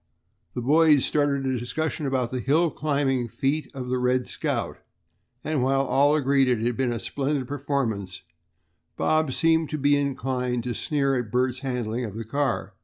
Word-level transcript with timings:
The 0.55 0.63
boys 0.63 1.05
started 1.05 1.45
a 1.45 1.59
discussion 1.59 2.07
about 2.07 2.31
the 2.31 2.39
hill 2.39 2.71
climbing 2.71 3.27
feat 3.27 3.69
of 3.75 3.89
the 3.89 3.99
"Red 3.99 4.25
Scout," 4.25 4.79
and 5.43 5.61
while 5.61 5.83
all 5.83 6.15
agreed 6.15 6.45
that 6.45 6.57
it 6.59 6.65
had 6.65 6.75
been 6.75 6.91
a 6.91 6.97
splendid 6.97 7.47
performance, 7.47 8.23
Bob 8.97 9.31
seemed 9.31 9.69
to 9.69 9.77
be 9.77 9.95
inclined 9.95 10.63
to 10.63 10.73
sneer 10.73 11.13
at 11.19 11.31
Bert's 11.31 11.59
handling 11.59 12.03
of 12.03 12.15
the 12.15 12.25
car. 12.25 12.73